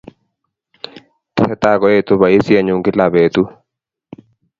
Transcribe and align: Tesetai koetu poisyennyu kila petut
Tesetai 1.35 1.75
koetu 1.81 2.13
poisyennyu 2.21 2.75
kila 2.85 3.05
petut 3.13 3.49